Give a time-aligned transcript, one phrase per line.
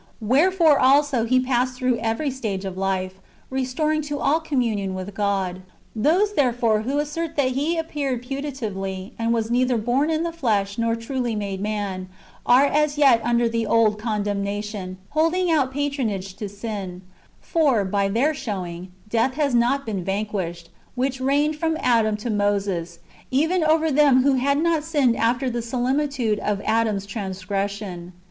[0.19, 3.19] Wherefore also He passed through every stage of life,
[3.51, 5.61] restoring to all communion with God.
[5.95, 10.31] Those, therefore, who assert that He appeared puta tively, and was neither born in the
[10.31, 12.09] flesh nor truly made man,
[12.47, 17.03] are as yet under the old condemnation, holding out patronage to sin;
[17.39, 22.31] for, by their showing, death has not been vanquished, which ^'reio ned from Adam to
[22.31, 22.97] Moses,
[23.29, 28.13] even over them that had not sinned after the similitude of Adam's transgression."